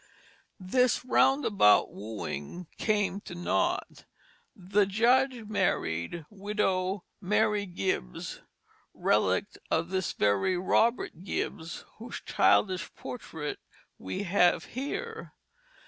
This 0.59 1.05
roundabout 1.05 1.93
wooing 1.93 2.65
came 2.79 3.21
to 3.21 3.35
naught. 3.35 4.05
The 4.55 4.87
Judge 4.87 5.43
married 5.43 6.25
Widow 6.31 7.03
Mary 7.21 7.67
Gibbs, 7.67 8.41
relict 8.95 9.59
of 9.69 9.89
this 9.89 10.13
very 10.13 10.57
Robert 10.57 11.23
Gibbs 11.23 11.85
whose 11.99 12.19
childish 12.25 12.91
portrait 12.95 13.59
we 13.99 14.23
have 14.23 14.65
here. 14.65 15.33